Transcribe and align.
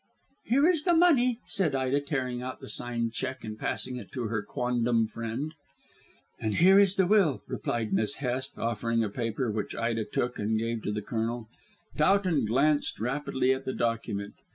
"Here 0.45 0.67
is 0.67 0.81
the 0.81 0.95
money," 0.95 1.41
said 1.45 1.75
Ida 1.75 1.99
tearing 2.01 2.41
out 2.41 2.59
the 2.59 2.69
signed 2.69 3.13
cheque 3.13 3.43
and 3.43 3.55
passing 3.59 3.97
it 3.97 4.11
to 4.13 4.29
her 4.29 4.41
quondam 4.41 5.05
friend. 5.05 5.53
"And 6.39 6.55
here 6.55 6.79
is 6.79 6.95
the 6.95 7.05
will," 7.05 7.43
replied 7.47 7.93
Miss 7.93 8.15
Hest, 8.15 8.57
offering 8.57 9.03
a 9.03 9.09
paper, 9.11 9.51
which 9.51 9.75
Ida 9.75 10.05
took 10.05 10.39
and 10.39 10.57
gave 10.57 10.81
to 10.85 10.91
the 10.91 11.03
Colonel. 11.03 11.49
Towton 11.97 12.45
glanced 12.47 12.99
rapidly 12.99 13.53
at 13.53 13.63
the 13.63 13.73
document. 13.73 14.33